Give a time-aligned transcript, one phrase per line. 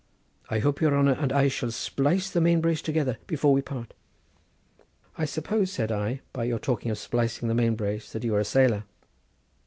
[0.49, 3.93] I hope your honour and I shall splice the mainbrace together before we part."
[5.15, 8.43] "I suppose," said I, "by your talking of splicing the mainbrace that you are a
[8.43, 8.85] sailor."